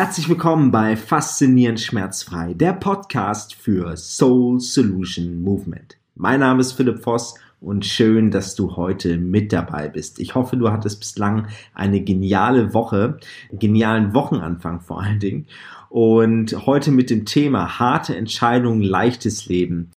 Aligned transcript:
Herzlich 0.00 0.28
willkommen 0.28 0.70
bei 0.70 0.96
Faszinierend 0.96 1.80
Schmerzfrei, 1.80 2.54
der 2.54 2.72
Podcast 2.72 3.52
für 3.52 3.96
Soul 3.96 4.60
Solution 4.60 5.42
Movement. 5.42 5.98
Mein 6.14 6.38
Name 6.38 6.60
ist 6.60 6.74
Philipp 6.74 7.02
Voss 7.02 7.34
und 7.60 7.84
schön, 7.84 8.30
dass 8.30 8.54
du 8.54 8.76
heute 8.76 9.18
mit 9.18 9.52
dabei 9.52 9.88
bist. 9.88 10.20
Ich 10.20 10.36
hoffe, 10.36 10.56
du 10.56 10.70
hattest 10.70 11.00
bislang 11.00 11.48
eine 11.74 12.00
geniale 12.00 12.74
Woche, 12.74 13.18
einen 13.50 13.58
genialen 13.58 14.14
Wochenanfang 14.14 14.82
vor 14.82 15.02
allen 15.02 15.18
Dingen. 15.18 15.48
Und 15.88 16.64
heute 16.64 16.92
mit 16.92 17.10
dem 17.10 17.24
Thema 17.24 17.80
harte 17.80 18.14
Entscheidungen, 18.14 18.82
leichtes 18.82 19.46
Leben. 19.46 19.90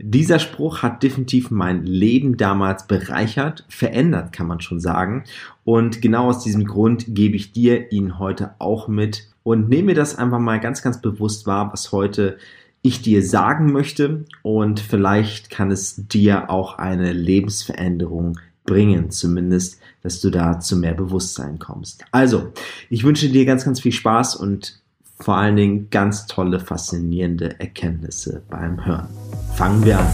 Dieser 0.00 0.38
Spruch 0.38 0.82
hat 0.82 1.02
definitiv 1.02 1.50
mein 1.50 1.84
Leben 1.84 2.36
damals 2.36 2.86
bereichert, 2.86 3.64
verändert, 3.68 4.32
kann 4.32 4.46
man 4.46 4.60
schon 4.60 4.78
sagen. 4.78 5.24
Und 5.64 6.00
genau 6.00 6.28
aus 6.28 6.44
diesem 6.44 6.66
Grund 6.66 7.06
gebe 7.08 7.34
ich 7.34 7.50
dir 7.50 7.90
ihn 7.90 8.18
heute 8.20 8.54
auch 8.60 8.86
mit 8.86 9.28
und 9.42 9.68
nehme 9.68 9.86
mir 9.86 9.94
das 9.94 10.16
einfach 10.16 10.38
mal 10.38 10.60
ganz, 10.60 10.82
ganz 10.82 11.00
bewusst 11.00 11.48
wahr, 11.48 11.72
was 11.72 11.90
heute 11.90 12.38
ich 12.80 13.02
dir 13.02 13.24
sagen 13.24 13.72
möchte 13.72 14.24
und 14.42 14.78
vielleicht 14.78 15.50
kann 15.50 15.72
es 15.72 16.06
dir 16.06 16.48
auch 16.48 16.78
eine 16.78 17.12
Lebensveränderung 17.12 18.38
bringen, 18.64 19.10
zumindest, 19.10 19.80
dass 20.02 20.20
du 20.20 20.30
da 20.30 20.60
zu 20.60 20.76
mehr 20.76 20.94
Bewusstsein 20.94 21.58
kommst. 21.58 22.04
Also, 22.12 22.52
ich 22.88 23.02
wünsche 23.02 23.28
dir 23.30 23.46
ganz, 23.46 23.64
ganz 23.64 23.80
viel 23.80 23.92
Spaß 23.92 24.36
und 24.36 24.80
vor 25.20 25.36
allen 25.36 25.56
Dingen 25.56 25.90
ganz 25.90 26.26
tolle, 26.26 26.60
faszinierende 26.60 27.58
Erkenntnisse 27.58 28.42
beim 28.48 28.84
Hören. 28.84 29.08
Fangen 29.54 29.84
wir 29.84 29.98
an. 29.98 30.06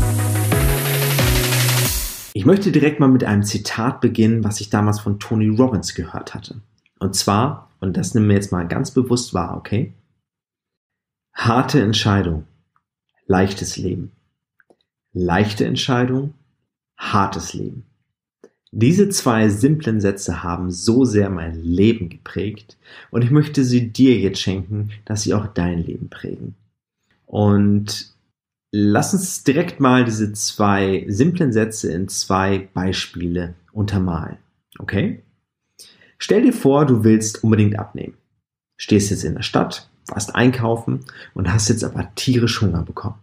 Ich 2.32 2.46
möchte 2.46 2.72
direkt 2.72 3.00
mal 3.00 3.08
mit 3.08 3.22
einem 3.22 3.44
Zitat 3.44 4.00
beginnen, 4.00 4.42
was 4.42 4.60
ich 4.60 4.70
damals 4.70 5.00
von 5.00 5.20
Tony 5.20 5.48
Robbins 5.48 5.94
gehört 5.94 6.34
hatte. 6.34 6.60
Und 6.98 7.14
zwar, 7.14 7.70
und 7.80 7.96
das 7.96 8.14
nehmen 8.14 8.28
wir 8.28 8.34
jetzt 8.34 8.50
mal 8.50 8.66
ganz 8.66 8.90
bewusst 8.90 9.34
wahr, 9.34 9.56
okay? 9.56 9.92
Harte 11.32 11.80
Entscheidung, 11.80 12.46
leichtes 13.26 13.76
Leben. 13.76 14.12
Leichte 15.12 15.64
Entscheidung, 15.64 16.34
hartes 16.96 17.54
Leben. 17.54 17.84
Diese 18.76 19.08
zwei 19.08 19.50
simplen 19.50 20.00
Sätze 20.00 20.42
haben 20.42 20.72
so 20.72 21.04
sehr 21.04 21.30
mein 21.30 21.62
Leben 21.62 22.08
geprägt 22.08 22.76
und 23.12 23.22
ich 23.22 23.30
möchte 23.30 23.62
sie 23.62 23.92
dir 23.92 24.18
jetzt 24.18 24.40
schenken, 24.40 24.90
dass 25.04 25.22
sie 25.22 25.32
auch 25.32 25.46
dein 25.46 25.78
Leben 25.78 26.08
prägen. 26.08 26.56
Und 27.24 28.12
lass 28.72 29.14
uns 29.14 29.44
direkt 29.44 29.78
mal 29.78 30.04
diese 30.04 30.32
zwei 30.32 31.04
simplen 31.06 31.52
Sätze 31.52 31.92
in 31.92 32.08
zwei 32.08 32.68
Beispiele 32.74 33.54
untermalen. 33.70 34.38
Okay? 34.80 35.22
Stell 36.18 36.42
dir 36.42 36.52
vor, 36.52 36.84
du 36.84 37.04
willst 37.04 37.44
unbedingt 37.44 37.78
abnehmen. 37.78 38.14
Stehst 38.76 39.12
jetzt 39.12 39.22
in 39.22 39.36
der 39.36 39.42
Stadt, 39.42 39.88
warst 40.08 40.34
einkaufen 40.34 41.04
und 41.32 41.52
hast 41.52 41.68
jetzt 41.68 41.84
aber 41.84 42.12
tierisch 42.16 42.60
Hunger 42.60 42.82
bekommen. 42.82 43.20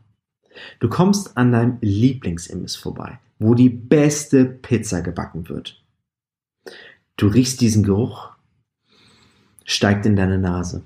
Du 0.80 0.88
kommst 0.88 1.36
an 1.36 1.52
deinem 1.52 1.78
Lieblingsimbiss 1.82 2.78
vorbei 2.78 3.20
wo 3.42 3.56
die 3.56 3.70
beste 3.70 4.46
Pizza 4.46 5.02
gebacken 5.02 5.50
wird. 5.50 5.84
Du 7.18 7.26
riechst 7.26 7.60
diesen 7.60 7.84
Geruch, 7.84 8.30
steigt 9.66 10.06
in 10.06 10.16
deine 10.16 10.38
Nase. 10.38 10.86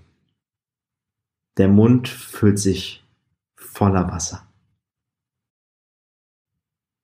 Der 1.58 1.68
Mund 1.68 2.08
füllt 2.08 2.58
sich 2.58 3.06
voller 3.58 4.10
Wasser. 4.10 4.48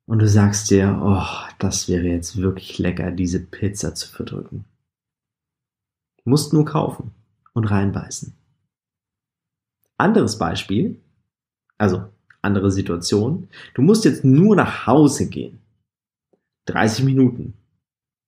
Und 0.06 0.20
du 0.20 0.28
sagst 0.28 0.72
dir, 0.72 1.02
oh, 1.04 1.52
das 1.60 1.90
wäre 1.90 2.08
jetzt 2.08 2.38
wirklich 2.38 2.78
lecker, 2.80 3.12
diese 3.12 3.46
Pizza 3.46 3.94
zu 3.94 4.08
verdrücken. 4.08 4.64
Du 6.24 6.30
musst 6.30 6.54
nur 6.54 6.64
kaufen 6.64 7.12
und 7.52 7.66
reinbeißen. 7.66 8.34
Anderes 9.98 10.38
Beispiel, 10.38 11.02
also 11.78 12.10
andere 12.42 12.72
Situation. 12.72 13.48
Du 13.74 13.82
musst 13.82 14.06
jetzt 14.06 14.24
nur 14.24 14.56
nach 14.56 14.88
Hause 14.88 15.30
gehen. 15.30 15.60
30 16.66 17.06
Minuten 17.06 17.54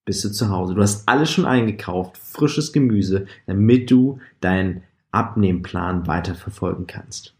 bist 0.05 0.23
du 0.23 0.29
zu 0.29 0.49
Hause. 0.49 0.75
Du 0.75 0.81
hast 0.81 1.07
alles 1.07 1.31
schon 1.31 1.45
eingekauft, 1.45 2.17
frisches 2.17 2.73
Gemüse, 2.73 3.25
damit 3.45 3.89
du 3.89 4.19
deinen 4.41 4.83
Abnehmplan 5.11 6.07
weiter 6.07 6.35
verfolgen 6.35 6.87
kannst. 6.87 7.35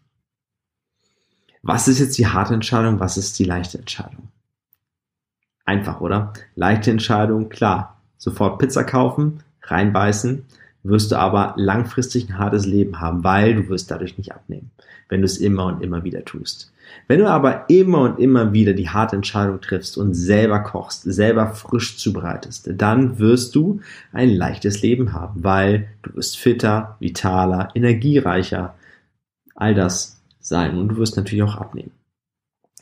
Was 1.62 1.88
ist 1.88 2.00
jetzt 2.00 2.18
die 2.18 2.28
harte 2.28 2.54
Entscheidung? 2.54 3.00
Was 3.00 3.18
ist 3.18 3.40
die 3.40 3.46
leichte 3.46 3.78
Entscheidung? 3.78 4.30
Einfach, 5.66 6.02
oder? 6.02 6.34
Leichte 6.56 6.92
Entscheidung, 6.92 7.50
klar. 7.50 8.02
Sofort 8.18 8.60
Pizza 8.60 8.84
kaufen, 8.84 9.44
reinbeißen, 9.62 10.46
wirst 10.84 11.12
du 11.12 11.16
aber 11.18 11.54
langfristig 11.58 12.30
ein 12.30 12.38
hartes 12.38 12.66
Leben 12.66 13.00
haben, 13.00 13.24
weil 13.24 13.56
du 13.56 13.70
wirst 13.70 13.90
dadurch 13.90 14.18
nicht 14.18 14.34
abnehmen, 14.34 14.72
wenn 15.10 15.22
du 15.22 15.26
es 15.26 15.38
immer 15.38 15.66
und 15.66 15.82
immer 15.82 16.04
wieder 16.04 16.26
tust. 16.26 16.74
Wenn 17.08 17.20
du 17.20 17.30
aber 17.30 17.70
immer 17.70 18.02
und 18.02 18.20
immer 18.20 18.54
wieder 18.54 18.74
die 18.74 18.90
harte 18.90 19.16
Entscheidung 19.16 19.62
triffst 19.62 19.98
und 19.98 20.14
selber 20.14 20.60
kochst, 20.60 21.04
selber 21.04 21.48
frisch 21.48 21.98
zubereitest, 21.98 22.70
dann 22.74 23.20
wirst 23.20 23.56
du 23.56 23.80
ein 24.12 24.30
leichtes 24.30 24.82
Leben 24.82 25.14
haben, 25.14 25.44
weil 25.44 25.88
du 26.02 26.16
wirst 26.16 26.38
fitter, 26.38 26.98
vitaler, 27.00 27.70
energiereicher, 27.74 28.76
all 29.56 29.74
das 29.74 30.22
sein 30.40 30.78
und 30.78 30.90
du 30.90 30.98
wirst 30.98 31.16
natürlich 31.16 31.44
auch 31.44 31.56
abnehmen. 31.56 31.92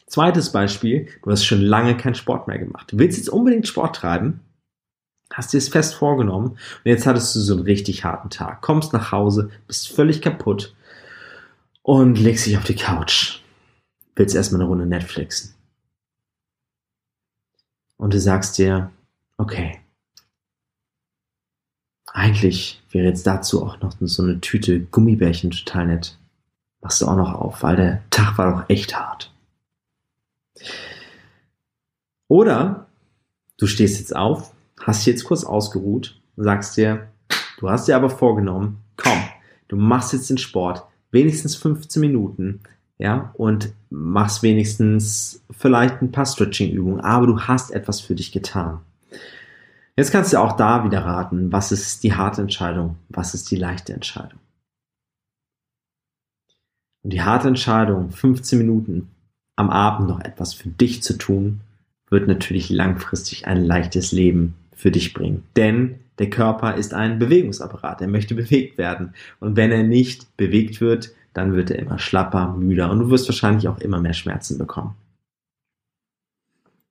Zweites 0.08 0.52
Beispiel, 0.52 1.08
du 1.24 1.32
hast 1.32 1.46
schon 1.46 1.62
lange 1.62 1.96
keinen 1.96 2.16
Sport 2.16 2.48
mehr 2.48 2.58
gemacht. 2.58 2.92
Du 2.92 3.00
willst 3.00 3.18
jetzt 3.18 3.30
unbedingt 3.30 3.68
Sport 3.68 3.96
treiben, 3.96 4.42
hast 5.34 5.54
dir 5.54 5.58
es 5.58 5.70
fest 5.70 5.96
vorgenommen 5.96 6.52
und 6.52 6.86
jetzt 6.86 7.06
hattest 7.06 7.36
du 7.36 7.40
so 7.40 7.54
einen 7.54 7.64
richtig 7.64 8.04
harten 8.04 8.30
Tag, 8.30 8.62
kommst 8.62 8.94
nach 8.94 9.12
Hause, 9.12 9.50
bist 9.68 9.90
völlig 9.90 10.22
kaputt 10.22 10.76
und 11.82 12.20
legst 12.20 12.46
dich 12.46 12.58
auf 12.58 12.64
die 12.64 12.76
Couch 12.76 13.42
willst 14.16 14.36
erstmal 14.36 14.62
eine 14.62 14.70
Runde 14.70 14.86
Netflixen. 14.86 15.56
Und 17.98 18.14
du 18.14 18.20
sagst 18.20 18.58
dir, 18.58 18.92
okay, 19.38 19.80
eigentlich 22.08 22.84
wäre 22.92 23.08
jetzt 23.08 23.26
dazu 23.26 23.64
auch 23.66 23.80
noch 23.80 23.96
so 24.00 24.24
eine 24.24 24.42
Tüte 24.42 24.82
Gummibärchen 24.82 25.52
total 25.52 25.88
nett. 25.88 26.18
Machst 26.82 27.02
du 27.02 27.08
auch 27.08 27.16
noch 27.16 27.34
auf, 27.34 27.64
weil 27.64 27.76
der 27.76 28.04
Tag 28.10 28.38
war 28.38 28.52
doch 28.52 28.70
echt 28.70 28.96
hart. 28.96 29.34
Oder 32.28 32.88
du 33.58 33.68
stehst 33.68 34.00
jetzt 34.00 34.16
auf, 34.16 34.54
hast 34.82 35.06
jetzt 35.06 35.24
kurz 35.24 35.44
ausgeruht 35.44 36.22
sagst 36.38 36.78
dir, 36.78 37.08
du 37.60 37.70
hast 37.70 37.88
dir 37.88 37.96
aber 37.96 38.10
vorgenommen, 38.10 38.84
komm, 38.98 39.20
du 39.68 39.76
machst 39.76 40.14
jetzt 40.14 40.30
den 40.30 40.38
Sport, 40.38 40.84
wenigstens 41.12 41.56
15 41.56 42.00
Minuten, 42.00 42.62
ja, 42.98 43.34
und 43.36 43.74
machst 43.90 44.44
wenigstens 44.44 45.44
vielleicht 45.52 46.02
ein 46.02 46.12
paar 46.12 46.26
Stretching-Übungen, 46.26 47.02
aber 47.02 47.28
du 47.28 47.42
hast 47.42 47.72
etwas 47.72 48.00
für 48.00 48.16
dich 48.16 48.32
getan. 48.32 48.80
Jetzt 49.98 50.12
kannst 50.12 50.34
du 50.34 50.40
auch 50.40 50.54
da 50.54 50.84
wieder 50.84 51.04
raten, 51.04 51.52
was 51.52 51.72
ist 51.72 52.04
die 52.04 52.14
harte 52.14 52.42
Entscheidung, 52.42 52.98
was 53.10 53.34
ist 53.34 53.52
die 53.52 53.58
leichte 53.58 53.94
Entscheidung. 53.94 54.40
Und 57.04 57.12
die 57.12 57.22
harte 57.22 57.48
Entscheidung, 57.48 58.12
15 58.12 58.60
Minuten 58.60 59.10
am 59.56 59.70
Abend 59.70 60.08
noch 60.08 60.22
etwas 60.22 60.54
für 60.54 60.70
dich 60.70 61.04
zu 61.04 61.18
tun, 61.18 61.62
wird 62.10 62.28
natürlich 62.28 62.70
langfristig 62.70 63.48
ein 63.48 63.64
leichtes 63.64 64.12
Leben 64.12 64.56
für 64.82 64.90
dich 64.90 65.14
bringen. 65.14 65.44
Denn 65.56 66.00
der 66.18 66.32
Körper 66.32 66.76
ist 66.76 66.94
ein 66.94 67.20
Bewegungsapparat, 67.20 68.02
er 68.02 68.08
möchte 68.08 68.34
bewegt 68.34 68.80
werden. 68.80 69.14
Und 69.40 69.56
wenn 69.56 69.72
er 69.72 69.84
nicht 69.84 70.36
bewegt 70.38 70.82
wird, 70.82 71.12
dann 71.34 71.54
wird 71.54 71.70
er 71.70 71.78
immer 71.80 72.00
schlapper, 72.00 72.56
müder 72.56 72.90
und 72.90 73.00
du 73.00 73.10
wirst 73.12 73.28
wahrscheinlich 73.30 73.68
auch 73.68 73.78
immer 73.78 74.02
mehr 74.02 74.14
Schmerzen 74.14 74.58
bekommen. 74.58 74.96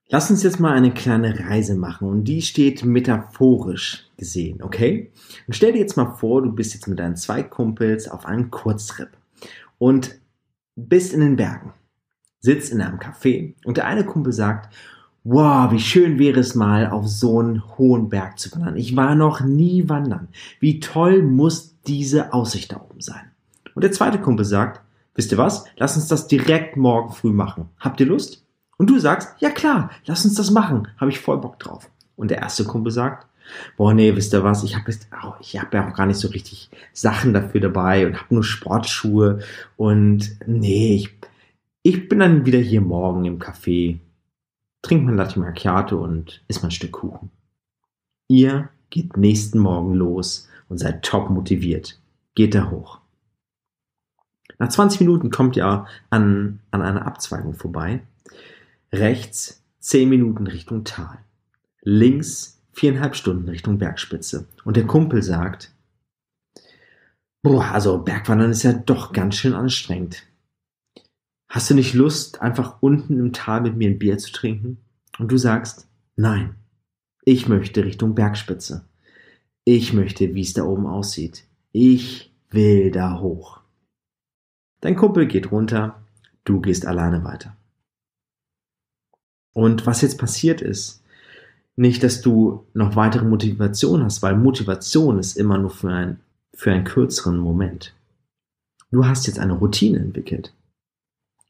Lass 0.08 0.30
uns 0.30 0.42
jetzt 0.44 0.60
mal 0.60 0.72
eine 0.72 0.92
kleine 0.92 1.38
Reise 1.38 1.74
machen 1.76 2.08
und 2.08 2.24
die 2.24 2.42
steht 2.42 2.84
metaphorisch 2.84 4.08
gesehen, 4.16 4.62
okay? 4.62 5.10
Und 5.46 5.54
stell 5.54 5.72
dir 5.72 5.80
jetzt 5.80 5.96
mal 5.96 6.14
vor, 6.14 6.42
du 6.42 6.52
bist 6.52 6.74
jetzt 6.74 6.86
mit 6.86 6.98
deinen 6.98 7.16
zwei 7.16 7.42
Kumpels 7.42 8.08
auf 8.08 8.24
einem 8.24 8.50
Kurztrip 8.50 9.10
und 9.78 10.16
bist 10.76 11.12
in 11.12 11.20
den 11.20 11.36
Bergen, 11.36 11.72
sitzt 12.40 12.72
in 12.72 12.80
einem 12.80 12.98
Café 12.98 13.54
und 13.64 13.76
der 13.76 13.86
eine 13.86 14.04
Kumpel 14.04 14.32
sagt, 14.32 14.74
wow, 15.24 15.70
wie 15.70 15.80
schön 15.80 16.18
wäre 16.18 16.40
es 16.40 16.54
mal 16.54 16.88
auf 16.88 17.08
so 17.08 17.40
einen 17.40 17.62
hohen 17.78 18.08
Berg 18.08 18.38
zu 18.38 18.50
wandern. 18.52 18.76
Ich 18.76 18.96
war 18.96 19.14
noch 19.14 19.40
nie 19.40 19.88
wandern. 19.88 20.28
Wie 20.60 20.80
toll 20.80 21.22
muss 21.22 21.76
diese 21.86 22.32
Aussicht 22.32 22.72
da 22.72 22.76
oben 22.76 23.00
sein? 23.00 23.30
Und 23.74 23.82
der 23.82 23.92
zweite 23.92 24.18
Kumpel 24.18 24.44
sagt, 24.44 24.80
wisst 25.14 25.32
ihr 25.32 25.38
was? 25.38 25.64
Lass 25.76 25.96
uns 25.96 26.08
das 26.08 26.26
direkt 26.26 26.76
morgen 26.76 27.12
früh 27.12 27.32
machen. 27.32 27.68
Habt 27.78 28.00
ihr 28.00 28.06
Lust? 28.06 28.44
Und 28.78 28.88
du 28.88 28.98
sagst, 28.98 29.34
ja 29.40 29.50
klar, 29.50 29.90
lass 30.06 30.24
uns 30.24 30.34
das 30.34 30.50
machen. 30.50 30.88
Habe 30.96 31.10
ich 31.10 31.20
voll 31.20 31.38
Bock 31.38 31.58
drauf. 31.58 31.90
Und 32.16 32.30
der 32.30 32.38
erste 32.38 32.64
Kumpel 32.64 32.92
sagt, 32.92 33.26
boah, 33.76 33.94
nee, 33.94 34.14
wisst 34.14 34.32
ihr 34.32 34.44
was? 34.44 34.64
Ich 34.64 34.74
habe 34.74 34.92
oh, 35.24 35.34
ich 35.40 35.58
habe 35.58 35.76
ja 35.76 35.88
auch 35.88 35.94
gar 35.94 36.06
nicht 36.06 36.18
so 36.18 36.28
richtig 36.28 36.70
Sachen 36.92 37.34
dafür 37.34 37.60
dabei 37.60 38.06
und 38.06 38.16
habe 38.16 38.34
nur 38.34 38.44
Sportschuhe 38.44 39.40
und 39.76 40.36
nee, 40.46 40.94
ich, 40.94 41.16
ich 41.82 42.08
bin 42.08 42.20
dann 42.20 42.46
wieder 42.46 42.58
hier 42.58 42.80
morgen 42.80 43.24
im 43.24 43.38
Café, 43.38 43.98
trinkt 44.82 45.06
mein 45.06 45.16
Latte 45.16 45.38
Macchiato 45.38 46.02
und 46.02 46.42
isst 46.48 46.62
mal 46.62 46.68
ein 46.68 46.72
Stück 46.72 46.92
Kuchen. 46.92 47.30
Ihr 48.28 48.70
geht 48.90 49.16
nächsten 49.16 49.58
Morgen 49.58 49.94
los 49.94 50.48
und 50.68 50.78
seid 50.78 51.04
top 51.04 51.30
motiviert. 51.30 51.98
geht 52.34 52.54
er 52.54 52.70
hoch. 52.70 53.00
Nach 54.58 54.68
20 54.68 55.00
Minuten 55.00 55.30
kommt 55.30 55.56
ihr 55.56 55.86
an, 56.10 56.60
an 56.70 56.82
einer 56.82 57.06
Abzweigung 57.06 57.54
vorbei. 57.54 58.02
Rechts 58.92 59.62
10 59.80 60.08
Minuten 60.08 60.46
Richtung 60.46 60.84
Tal. 60.84 61.18
Links 61.82 62.60
viereinhalb 62.72 63.16
Stunden 63.16 63.48
Richtung 63.48 63.78
Bergspitze. 63.78 64.46
Und 64.64 64.76
der 64.76 64.86
Kumpel 64.86 65.22
sagt, 65.22 65.72
boah, 67.42 67.64
also 67.72 67.98
Bergwandern 67.98 68.50
ist 68.50 68.62
ja 68.62 68.72
doch 68.72 69.12
ganz 69.12 69.36
schön 69.36 69.54
anstrengend. 69.54 70.24
Hast 71.50 71.68
du 71.68 71.74
nicht 71.74 71.94
Lust, 71.94 72.40
einfach 72.40 72.80
unten 72.80 73.18
im 73.18 73.32
Tal 73.32 73.60
mit 73.60 73.76
mir 73.76 73.90
ein 73.90 73.98
Bier 73.98 74.18
zu 74.18 74.30
trinken? 74.30 74.78
Und 75.18 75.32
du 75.32 75.36
sagst, 75.36 75.88
nein, 76.14 76.54
ich 77.24 77.48
möchte 77.48 77.84
Richtung 77.84 78.14
Bergspitze. 78.14 78.84
Ich 79.64 79.92
möchte, 79.92 80.32
wie 80.36 80.42
es 80.42 80.52
da 80.52 80.62
oben 80.62 80.86
aussieht. 80.86 81.44
Ich 81.72 82.32
will 82.50 82.92
da 82.92 83.18
hoch. 83.18 83.58
Dein 84.80 84.94
Kumpel 84.94 85.26
geht 85.26 85.50
runter, 85.50 86.00
du 86.44 86.60
gehst 86.60 86.86
alleine 86.86 87.24
weiter. 87.24 87.56
Und 89.52 89.86
was 89.86 90.02
jetzt 90.02 90.18
passiert 90.18 90.62
ist, 90.62 91.02
nicht, 91.74 92.04
dass 92.04 92.20
du 92.20 92.64
noch 92.74 92.94
weitere 92.94 93.24
Motivation 93.24 94.04
hast, 94.04 94.22
weil 94.22 94.36
Motivation 94.36 95.18
ist 95.18 95.36
immer 95.36 95.58
nur 95.58 95.70
für, 95.70 95.90
ein, 95.90 96.20
für 96.54 96.70
einen 96.70 96.84
kürzeren 96.84 97.38
Moment. 97.38 97.92
Du 98.92 99.04
hast 99.04 99.26
jetzt 99.26 99.40
eine 99.40 99.54
Routine 99.54 99.98
entwickelt 99.98 100.54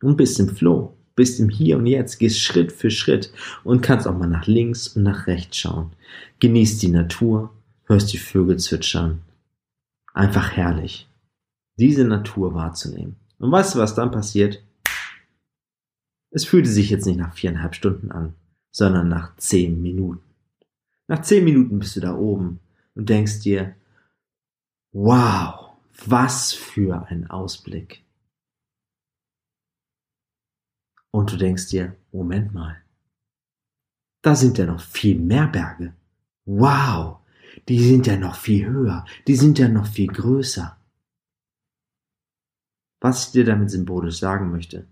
und 0.03 0.17
bist 0.17 0.41
im 0.41 0.49
Flow, 0.49 0.97
bist 1.15 1.41
im 1.41 1.49
Hier 1.49 1.77
und 1.77 1.87
Jetzt, 1.87 2.19
gehst 2.19 2.41
Schritt 2.41 2.73
für 2.73 2.91
Schritt 2.91 3.33
und 3.65 3.83
kannst 3.83 4.07
auch 4.07 4.17
mal 4.17 4.29
nach 4.29 4.47
links 4.47 4.89
und 4.89 5.03
nach 5.03 5.27
rechts 5.27 5.59
schauen. 5.59 5.93
Genießt 6.39 6.83
die 6.83 6.89
Natur, 6.89 7.53
hörst 7.85 8.13
die 8.13 8.19
Vögel 8.19 8.59
zwitschern. 8.59 9.23
Einfach 10.15 10.53
herrlich, 10.53 11.09
diese 11.77 12.05
Natur 12.05 12.55
wahrzunehmen. 12.55 13.17
Und 13.39 13.53
weißt 13.53 13.75
du, 13.75 13.79
was 13.79 13.95
dann 13.95 14.11
passiert? 14.11 14.63
Es 16.31 16.45
fühlte 16.45 16.69
sich 16.69 16.91
jetzt 16.91 17.07
nicht 17.07 17.19
nach 17.19 17.35
viereinhalb 17.35 17.75
Stunden 17.75 18.13
an, 18.13 18.35
sondern 18.71 19.09
nach 19.09 19.37
zehn 19.37 19.83
Minuten. 19.83 20.23
Nach 21.09 21.23
zehn 21.23 21.45
Minuten 21.45 21.81
bist 21.81 21.97
du 21.97 22.01
da 22.01 22.15
oben 22.15 22.61
und 22.95 23.09
denkst 23.09 23.41
dir, 23.41 23.75
wow, 24.93 25.71
was 26.07 26.53
für 26.53 27.07
ein 27.09 27.29
Ausblick. 27.29 28.05
Und 31.11 31.33
du 31.33 31.37
denkst 31.37 31.69
dir, 31.69 31.97
Moment 32.13 32.53
mal, 32.53 32.77
da 34.23 34.35
sind 34.35 34.59
ja 34.59 34.67
noch 34.67 34.81
viel 34.81 35.19
mehr 35.19 35.47
Berge. 35.49 35.95
Wow, 36.45 37.19
die 37.69 37.83
sind 37.83 38.07
ja 38.07 38.17
noch 38.17 38.35
viel 38.35 38.67
höher, 38.67 39.05
die 39.27 39.37
sind 39.37 39.59
ja 39.59 39.69
noch 39.69 39.87
viel 39.87 40.09
größer. 40.09 40.77
Was 43.01 43.27
ich 43.27 43.33
dir 43.33 43.45
damit 43.45 43.71
symbolisch 43.71 44.19
sagen 44.19 44.51
möchte. 44.51 44.87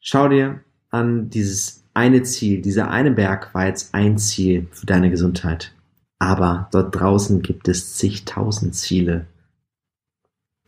Schau 0.00 0.28
dir 0.28 0.64
an 0.90 1.28
dieses 1.28 1.84
eine 1.92 2.22
Ziel. 2.22 2.62
Dieser 2.62 2.90
eine 2.90 3.10
Berg 3.10 3.52
war 3.54 3.66
jetzt 3.66 3.94
ein 3.94 4.18
Ziel 4.18 4.68
für 4.70 4.86
deine 4.86 5.10
Gesundheit. 5.10 5.74
Aber 6.18 6.68
dort 6.72 6.94
draußen 6.94 7.42
gibt 7.42 7.68
es 7.68 7.96
zigtausend 7.96 8.74
Ziele, 8.74 9.26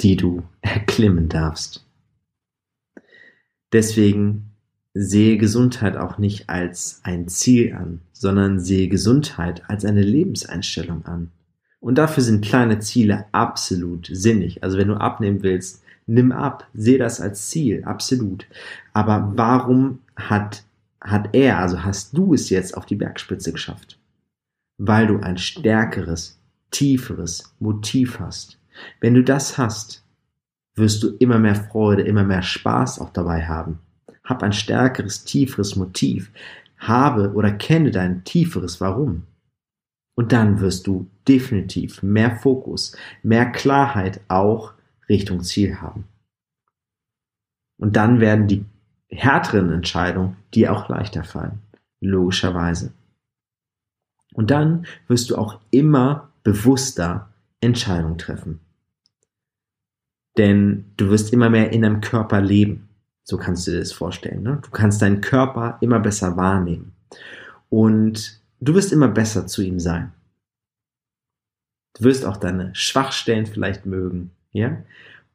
die 0.01 0.17
du 0.17 0.43
erklimmen 0.61 1.29
darfst. 1.29 1.88
Deswegen 3.73 4.51
sehe 4.95 5.37
Gesundheit 5.37 5.97
auch 5.97 6.19
nicht 6.19 6.49
als 6.49 7.01
ein 7.05 7.29
Ziel 7.29 7.75
an, 7.75 8.01
sondern 8.13 8.59
sehe 8.59 8.89
Gesundheit 8.89 9.63
als 9.69 9.85
eine 9.85 10.03
Lebenseinstellung 10.03 11.05
an. 11.07 11.31
Und 11.81 11.99
dafür 11.99 12.23
sind 12.23 12.45
kleine 12.45 12.81
Ziele 12.81 13.27
absolut 13.33 14.09
sinnig. 14.11 14.63
Also 14.65 14.79
wenn 14.79 14.89
du 14.89 14.95
abnehmen 14.95 15.43
willst, 15.43 15.83
nimm 16.07 16.33
ab, 16.33 16.67
sehe 16.75 16.99
das 16.99 17.21
als 17.21 17.51
Ziel, 17.51 17.85
absolut. 17.85 18.47
Aber 18.93 19.33
warum 19.37 20.01
hat, 20.17 20.65
hat 21.01 21.35
er, 21.35 21.59
also 21.59 21.85
hast 21.85 22.17
du 22.17 22.35
es 22.35 22.51
jetzt 22.51 22.77
auf 22.77 22.87
die 22.87 22.97
Bergspitze 22.97 23.53
geschafft? 23.53 23.99
Weil 24.79 25.07
du 25.07 25.21
ein 25.21 25.39
stärkeres, 25.39 26.41
tieferes 26.71 27.55
Motiv 27.61 28.19
hast. 28.19 28.59
Wenn 29.01 29.15
du 29.15 29.23
das 29.23 29.59
hast, 29.59 30.05
wirst 30.79 31.03
du 31.03 31.17
immer 31.19 31.39
mehr 31.39 31.55
Freude, 31.55 32.03
immer 32.03 32.25
mehr 32.25 32.43
Spaß 32.43 33.01
auch 33.01 33.11
dabei 33.11 33.47
haben. 33.47 33.79
Hab 34.25 34.43
ein 34.43 34.53
stärkeres, 34.53 35.25
tieferes 35.25 35.77
Motiv. 35.77 36.31
Habe 36.79 37.33
oder 37.33 37.51
kenne 37.51 37.91
dein 37.91 38.25
tieferes 38.25 38.81
Warum. 38.81 39.25
Und 40.15 40.33
dann 40.33 40.61
wirst 40.61 40.87
du 40.87 41.09
definitiv 41.27 42.03
mehr 42.03 42.37
Fokus, 42.37 42.97
mehr 43.23 43.51
Klarheit 43.53 44.21
auch 44.29 44.75
Richtung 45.09 45.43
Ziel 45.43 45.81
haben. 45.81 46.05
Und 47.79 47.97
dann 47.97 48.21
werden 48.21 48.49
die 48.49 48.65
härteren 49.09 49.73
Entscheidungen 49.73 50.37
dir 50.55 50.73
auch 50.73 50.89
leichter 50.89 51.25
fallen. 51.25 51.61
Logischerweise. 52.01 52.93
Und 54.35 54.51
dann 54.51 54.87
wirst 55.07 55.31
du 55.31 55.37
auch 55.37 55.61
immer 55.71 56.29
bewusster 56.43 57.29
Entscheidungen 57.61 58.19
treffen. 58.19 58.61
Denn 60.39 60.85
du 60.97 61.11
wirst 61.11 61.33
immer 61.33 61.51
mehr 61.51 61.73
in 61.73 61.83
deinem 61.83 62.01
Körper 62.01 62.41
leben. 62.41 62.89
So 63.25 63.37
kannst 63.37 63.67
du 63.67 63.73
dir 63.73 63.81
das 63.81 63.93
vorstellen. 63.93 64.43
Ne? 64.43 64.61
Du 64.63 64.71
kannst 64.71 65.03
deinen 65.03 65.21
Körper 65.21 65.77
immer 65.81 66.01
besser 66.01 66.37
wahrnehmen. 66.37 66.93
Und 67.69 68.41
du 68.61 68.75
wirst 68.75 68.93
immer 68.93 69.09
besser 69.09 69.47
zu 69.47 69.63
ihm 69.63 69.81
sein. 69.81 70.13
Du 71.95 72.05
wirst 72.05 72.25
auch 72.25 72.37
deine 72.37 72.75
Schwachstellen 72.75 73.47
vielleicht 73.47 73.85
mögen. 73.85 74.31
Ja? 74.53 74.83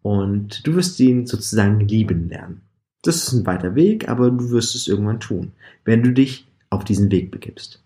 Und 0.01 0.65
du 0.65 0.75
wirst 0.75 0.99
ihn 0.99 1.27
sozusagen 1.27 1.81
lieben 1.81 2.29
lernen. 2.29 2.61
Das 3.03 3.17
ist 3.17 3.33
ein 3.33 3.45
weiter 3.45 3.75
Weg, 3.75 4.07
aber 4.07 4.31
du 4.31 4.49
wirst 4.51 4.75
es 4.75 4.87
irgendwann 4.87 5.19
tun, 5.19 5.51
wenn 5.83 6.01
du 6.01 6.13
dich 6.13 6.47
auf 6.69 6.85
diesen 6.85 7.11
Weg 7.11 7.31
begibst. 7.31 7.83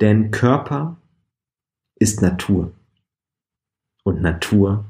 Denn 0.00 0.32
Körper 0.32 0.96
ist 1.94 2.20
Natur. 2.20 2.72
Und 4.02 4.20
Natur 4.20 4.84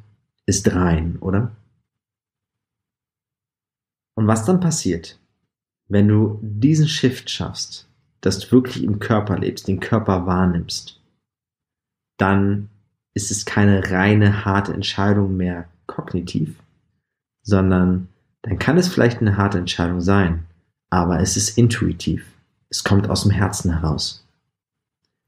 ist 0.46 0.74
rein, 0.74 1.16
oder? 1.20 1.52
Und 4.14 4.26
was 4.26 4.44
dann 4.44 4.60
passiert, 4.60 5.18
wenn 5.88 6.08
du 6.08 6.38
diesen 6.42 6.88
Shift 6.88 7.30
schaffst, 7.30 7.88
dass 8.20 8.38
du 8.38 8.52
wirklich 8.52 8.82
im 8.82 9.00
Körper 9.00 9.38
lebst, 9.38 9.68
den 9.68 9.80
Körper 9.80 10.26
wahrnimmst, 10.26 11.00
dann 12.16 12.70
ist 13.12 13.30
es 13.30 13.44
keine 13.44 13.90
reine 13.90 14.44
harte 14.44 14.72
Entscheidung 14.72 15.36
mehr 15.36 15.68
kognitiv, 15.86 16.56
sondern 17.42 18.08
dann 18.42 18.58
kann 18.58 18.78
es 18.78 18.88
vielleicht 18.88 19.20
eine 19.20 19.36
harte 19.36 19.58
Entscheidung 19.58 20.00
sein, 20.00 20.46
aber 20.90 21.20
es 21.20 21.36
ist 21.36 21.58
intuitiv. 21.58 22.26
Es 22.70 22.84
kommt 22.84 23.08
aus 23.08 23.22
dem 23.22 23.30
Herzen 23.30 23.72
heraus. 23.72 24.26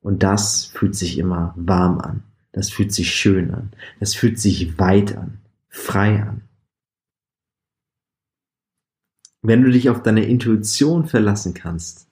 Und 0.00 0.22
das 0.22 0.66
fühlt 0.66 0.94
sich 0.94 1.18
immer 1.18 1.52
warm 1.56 2.00
an. 2.00 2.22
Das 2.56 2.70
fühlt 2.70 2.90
sich 2.90 3.14
schön 3.14 3.52
an. 3.52 3.70
Das 4.00 4.14
fühlt 4.14 4.40
sich 4.40 4.78
weit 4.78 5.14
an, 5.14 5.40
frei 5.68 6.22
an. 6.22 6.40
Wenn 9.42 9.62
du 9.62 9.70
dich 9.70 9.90
auf 9.90 10.02
deine 10.02 10.24
Intuition 10.24 11.04
verlassen 11.04 11.52
kannst, 11.52 12.08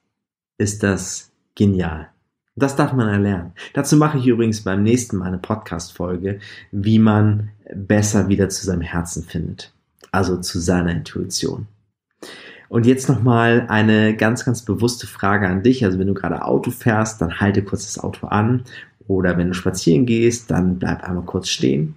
ist 0.59 0.83
das 0.83 1.33
genial. 1.55 2.11
Das 2.57 2.77
darf 2.77 2.93
man 2.93 3.09
erlernen. 3.09 3.53
Dazu 3.73 3.97
mache 3.97 4.19
ich 4.19 4.27
übrigens 4.27 4.63
beim 4.63 4.83
nächsten 4.83 5.17
Mal 5.17 5.29
eine 5.29 5.39
Podcast-Folge, 5.39 6.41
wie 6.71 6.99
man 6.99 7.51
besser 7.75 8.29
wieder 8.29 8.51
zu 8.51 8.67
seinem 8.67 8.83
Herzen 8.83 9.25
findet. 9.25 9.73
Also 10.13 10.37
zu 10.37 10.61
seiner 10.61 10.93
Intuition. 10.93 11.69
Und 12.69 12.85
jetzt 12.85 13.09
nochmal 13.09 13.65
eine 13.69 14.15
ganz, 14.15 14.45
ganz 14.45 14.63
bewusste 14.63 15.07
Frage 15.07 15.49
an 15.49 15.63
dich. 15.63 15.85
Also 15.87 15.99
wenn 15.99 16.07
du 16.07 16.15
gerade 16.15 16.45
Auto 16.45 16.71
fährst, 16.71 17.23
dann 17.23 17.41
halte 17.41 17.65
kurz 17.65 17.85
das 17.85 18.03
Auto 18.03 18.27
an 18.27 18.65
oder 19.07 19.37
wenn 19.37 19.49
du 19.49 19.55
spazieren 19.55 20.07
gehst, 20.07 20.51
dann 20.51 20.79
bleib 20.79 21.03
einmal 21.03 21.25
kurz 21.25 21.49
stehen. 21.49 21.95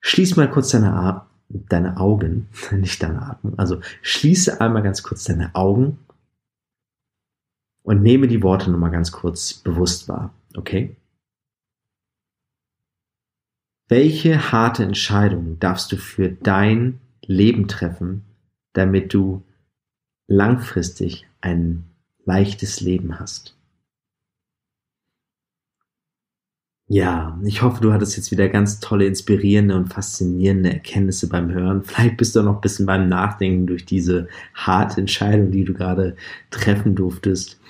Schließ 0.00 0.36
mal 0.36 0.50
kurz 0.50 0.70
deine, 0.70 1.22
deine 1.48 1.96
Augen, 1.98 2.48
nicht 2.72 3.02
deine 3.02 3.22
Atmung. 3.22 3.58
Also 3.58 3.80
schließe 4.02 4.60
einmal 4.60 4.82
ganz 4.82 5.02
kurz 5.02 5.24
deine 5.24 5.54
Augen 5.54 5.98
und 7.82 8.02
nehme 8.02 8.28
die 8.28 8.42
Worte 8.42 8.70
nochmal 8.70 8.90
ganz 8.90 9.12
kurz 9.12 9.54
bewusst 9.54 10.08
wahr. 10.08 10.32
Okay? 10.56 10.96
Welche 13.88 14.52
harte 14.52 14.84
Entscheidung 14.84 15.58
darfst 15.58 15.90
du 15.92 15.96
für 15.96 16.28
dein 16.28 17.00
Leben 17.24 17.68
treffen, 17.68 18.24
damit 18.74 19.14
du 19.14 19.42
langfristig 20.26 21.26
ein 21.40 21.84
leichtes 22.24 22.82
Leben 22.82 23.18
hast? 23.18 23.57
Ja, 26.90 27.38
ich 27.44 27.60
hoffe, 27.60 27.82
du 27.82 27.92
hattest 27.92 28.16
jetzt 28.16 28.30
wieder 28.30 28.48
ganz 28.48 28.80
tolle, 28.80 29.04
inspirierende 29.04 29.76
und 29.76 29.92
faszinierende 29.92 30.72
Erkenntnisse 30.72 31.28
beim 31.28 31.52
Hören. 31.52 31.82
Vielleicht 31.84 32.16
bist 32.16 32.34
du 32.34 32.42
noch 32.42 32.56
ein 32.56 32.60
bisschen 32.62 32.86
beim 32.86 33.10
Nachdenken 33.10 33.66
durch 33.66 33.84
diese 33.84 34.26
harte 34.54 35.02
Entscheidung, 35.02 35.50
die 35.50 35.64
du 35.64 35.74
gerade 35.74 36.16
treffen 36.50 36.94
durftest. 36.94 37.60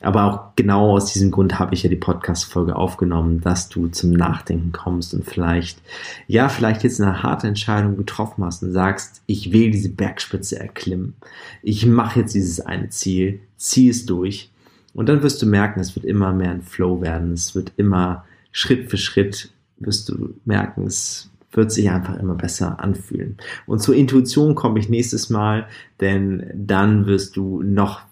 Aber 0.00 0.24
auch 0.24 0.56
genau 0.56 0.92
aus 0.92 1.12
diesem 1.12 1.30
Grund 1.30 1.58
habe 1.58 1.74
ich 1.74 1.82
ja 1.82 1.90
die 1.90 1.96
Podcast-Folge 1.96 2.74
aufgenommen, 2.74 3.42
dass 3.42 3.68
du 3.68 3.88
zum 3.88 4.10
Nachdenken 4.12 4.72
kommst 4.72 5.12
und 5.12 5.26
vielleicht, 5.26 5.80
ja, 6.26 6.48
vielleicht 6.48 6.82
jetzt 6.82 6.98
eine 6.98 7.22
harte 7.22 7.48
Entscheidung 7.48 7.98
getroffen 7.98 8.42
hast 8.42 8.62
und 8.62 8.72
sagst, 8.72 9.22
ich 9.26 9.52
will 9.52 9.70
diese 9.70 9.90
Bergspitze 9.90 10.58
erklimmen. 10.58 11.14
Ich 11.62 11.84
mache 11.84 12.20
jetzt 12.20 12.34
dieses 12.34 12.60
eine 12.60 12.88
Ziel, 12.88 13.40
zieh 13.58 13.90
es 13.90 14.06
durch. 14.06 14.50
Und 14.94 15.10
dann 15.10 15.22
wirst 15.22 15.42
du 15.42 15.46
merken, 15.46 15.78
es 15.78 15.94
wird 15.94 16.06
immer 16.06 16.32
mehr 16.32 16.50
ein 16.50 16.62
Flow 16.62 17.02
werden. 17.02 17.34
Es 17.34 17.54
wird 17.54 17.72
immer 17.76 18.24
Schritt 18.52 18.90
für 18.90 18.98
Schritt 18.98 19.52
wirst 19.78 20.08
du 20.08 20.34
merken, 20.44 20.84
es 20.86 21.30
wird 21.50 21.72
sich 21.72 21.90
einfach 21.90 22.18
immer 22.18 22.34
besser 22.34 22.80
anfühlen. 22.80 23.36
Und 23.66 23.80
zur 23.80 23.94
Intuition 23.94 24.54
komme 24.54 24.78
ich 24.78 24.88
nächstes 24.88 25.28
Mal, 25.28 25.66
denn 26.00 26.50
dann 26.54 27.06
wirst 27.06 27.36
du 27.36 27.62
noch 27.62 28.02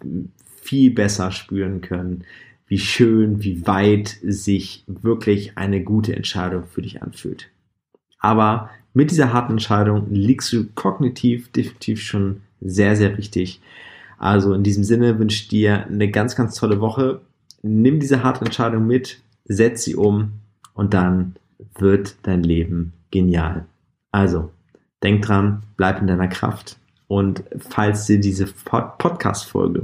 viel 0.62 0.90
besser 0.90 1.30
spüren 1.30 1.80
können, 1.80 2.24
wie 2.66 2.78
schön, 2.78 3.42
wie 3.42 3.66
weit 3.66 4.16
sich 4.22 4.84
wirklich 4.86 5.56
eine 5.56 5.82
gute 5.82 6.14
Entscheidung 6.14 6.64
für 6.64 6.82
dich 6.82 7.02
anfühlt. 7.02 7.50
Aber 8.20 8.70
mit 8.92 9.10
dieser 9.10 9.32
harten 9.32 9.52
Entscheidung 9.52 10.06
liegst 10.10 10.52
du 10.52 10.66
kognitiv 10.74 11.50
definitiv 11.50 12.00
schon 12.02 12.42
sehr, 12.60 12.94
sehr 12.94 13.16
richtig. 13.16 13.60
Also 14.18 14.52
in 14.52 14.62
diesem 14.62 14.84
Sinne 14.84 15.18
wünsche 15.18 15.42
ich 15.42 15.48
dir 15.48 15.86
eine 15.86 16.10
ganz, 16.10 16.36
ganz 16.36 16.54
tolle 16.54 16.80
Woche. 16.80 17.22
Nimm 17.62 18.00
diese 18.00 18.22
harte 18.22 18.44
Entscheidung 18.44 18.86
mit, 18.86 19.20
setz 19.50 19.84
sie 19.84 19.96
um 19.96 20.32
und 20.74 20.94
dann 20.94 21.34
wird 21.78 22.16
dein 22.22 22.42
Leben 22.42 22.92
genial. 23.10 23.66
Also, 24.12 24.50
denk 25.02 25.22
dran, 25.22 25.62
bleib 25.76 26.00
in 26.00 26.06
deiner 26.06 26.28
Kraft. 26.28 26.78
Und 27.08 27.42
falls 27.58 28.06
dir 28.06 28.20
diese 28.20 28.46
Podcast-Folge, 28.46 29.82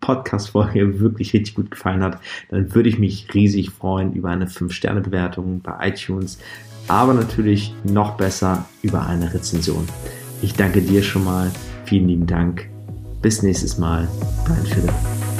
Podcast-Folge 0.00 0.98
wirklich 0.98 1.34
richtig 1.34 1.54
gut 1.54 1.70
gefallen 1.70 2.02
hat, 2.02 2.18
dann 2.48 2.74
würde 2.74 2.88
ich 2.88 2.98
mich 2.98 3.32
riesig 3.34 3.70
freuen 3.70 4.14
über 4.14 4.30
eine 4.30 4.46
5-Sterne-Bewertung 4.46 5.60
bei 5.60 5.88
iTunes, 5.88 6.38
aber 6.88 7.12
natürlich 7.12 7.74
noch 7.84 8.16
besser 8.16 8.64
über 8.82 9.06
eine 9.06 9.34
Rezension. 9.34 9.86
Ich 10.40 10.54
danke 10.54 10.80
dir 10.80 11.02
schon 11.02 11.24
mal. 11.24 11.50
Vielen 11.84 12.08
lieben 12.08 12.26
Dank. 12.26 12.68
Bis 13.20 13.42
nächstes 13.42 13.76
Mal. 13.76 14.08
Dein 14.46 14.64
Philipp. 14.64 15.33